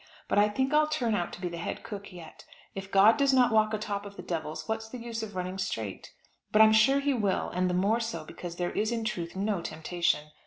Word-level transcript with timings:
But 0.27 0.39
I 0.39 0.49
think 0.49 0.73
I'll 0.73 0.87
turn 0.87 1.13
out 1.13 1.31
to 1.33 1.41
be 1.41 1.55
head 1.55 1.83
cook 1.83 2.11
yet. 2.11 2.43
If 2.73 2.89
God 2.91 3.17
does 3.17 3.33
not 3.35 3.51
walk 3.51 3.71
atop 3.71 4.03
of 4.03 4.15
the 4.15 4.23
devils 4.23 4.67
what's 4.67 4.89
the 4.89 4.97
use 4.97 5.21
of 5.21 5.35
running 5.35 5.59
straight? 5.59 6.11
But 6.51 6.63
I 6.63 6.65
am 6.65 6.73
sure 6.73 7.01
he 7.01 7.13
will, 7.13 7.49
and 7.51 7.69
the 7.69 7.75
more 7.75 7.99
so 7.99 8.25
because 8.25 8.55
there 8.55 8.71
is 8.71 8.91
in 8.91 9.03
truth 9.03 9.35
no 9.35 9.61
temptation. 9.61 10.31